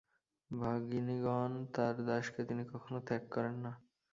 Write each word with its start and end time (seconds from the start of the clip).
ভগিনীগণ! 0.51 1.51
তাঁর 1.73 1.95
দাসকে 2.07 2.41
তিনি 2.49 2.63
কখনও 2.71 2.99
ত্যাগ 3.07 3.23
করেন 3.33 3.55
না। 3.65 3.71